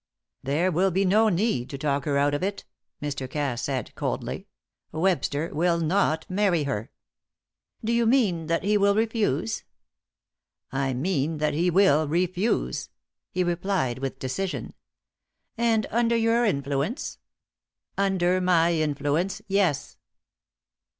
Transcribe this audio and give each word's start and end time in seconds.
"There 0.41 0.71
will 0.71 0.89
be 0.89 1.05
no 1.05 1.29
need 1.29 1.69
to 1.69 1.77
talk 1.77 2.05
her 2.05 2.17
out 2.17 2.33
of 2.33 2.41
it." 2.41 2.65
Mr. 3.03 3.29
Cass 3.29 3.61
said, 3.61 3.93
coldly. 3.93 4.47
"Webster 4.91 5.53
will 5.53 5.79
not 5.79 6.27
marry 6.27 6.63
her." 6.63 6.89
"Do 7.85 7.93
you 7.93 8.07
mean 8.07 8.47
that 8.47 8.63
he 8.63 8.79
will 8.79 8.95
refuse?" 8.95 9.63
"I 10.71 10.95
mean 10.95 11.37
that 11.37 11.53
he 11.53 11.69
will 11.69 12.07
refuse," 12.07 12.89
he 13.29 13.43
replied 13.43 13.99
with 13.99 14.17
decision. 14.17 14.73
"And 15.55 15.85
under 15.91 16.15
your 16.15 16.45
influence?" 16.45 17.19
"Under 17.95 18.41
my 18.41 18.73
influence. 18.73 19.43
Yes." 19.47 19.97